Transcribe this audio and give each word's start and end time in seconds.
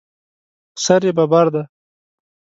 سر 0.83 1.01
یې 1.07 1.11
ببر 1.17 1.45
دی. 1.53 1.63